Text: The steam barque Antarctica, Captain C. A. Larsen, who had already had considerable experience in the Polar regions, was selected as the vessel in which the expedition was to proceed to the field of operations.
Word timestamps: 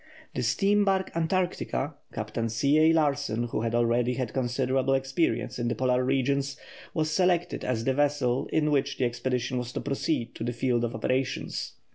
The 0.33 0.41
steam 0.41 0.83
barque 0.83 1.15
Antarctica, 1.15 1.93
Captain 2.11 2.49
C. 2.49 2.79
A. 2.79 2.91
Larsen, 2.91 3.43
who 3.49 3.61
had 3.61 3.75
already 3.75 4.15
had 4.15 4.33
considerable 4.33 4.95
experience 4.95 5.59
in 5.59 5.67
the 5.67 5.75
Polar 5.75 6.03
regions, 6.03 6.57
was 6.95 7.11
selected 7.11 7.63
as 7.63 7.83
the 7.83 7.93
vessel 7.93 8.47
in 8.51 8.71
which 8.71 8.97
the 8.97 9.05
expedition 9.05 9.59
was 9.59 9.71
to 9.73 9.79
proceed 9.81 10.33
to 10.33 10.43
the 10.43 10.53
field 10.53 10.83
of 10.83 10.95
operations. 10.95 11.73